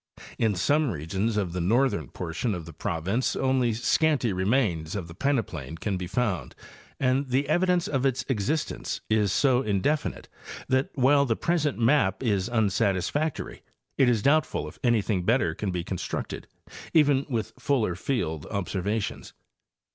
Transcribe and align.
In 0.39 0.55
some 0.55 0.89
regions 0.89 1.37
in 1.37 1.51
the 1.51 1.61
northern 1.61 2.07
portion 2.07 2.55
of 2.55 2.65
the 2.65 2.73
province 2.73 3.35
only 3.35 3.71
scanty 3.71 4.33
re 4.33 4.45
mains 4.45 4.95
of 4.95 5.07
the 5.07 5.13
peneplain 5.13 5.77
can 5.79 5.95
be 5.95 6.07
found, 6.07 6.55
and 6.99 7.27
the 7.27 7.47
evidence 7.47 7.87
of 7.87 8.03
its 8.03 8.25
existence 8.27 9.01
is 9.11 9.31
so 9.31 9.61
indefinite 9.61 10.27
that 10.67 10.89
while 10.95 11.27
the 11.27 11.35
present 11.35 11.77
map 11.77 12.23
is 12.23 12.49
unsatis 12.49 13.11
factory 13.11 13.61
it 13.95 14.09
is 14.09 14.23
doubtful 14.23 14.67
if 14.67 14.79
anything 14.83 15.23
better 15.23 15.53
can 15.53 15.69
be 15.69 15.83
constructed 15.83 16.47
even 16.95 17.23
with 17.29 17.53
fuller 17.59 17.93
field 17.93 18.47
observations. 18.47 19.33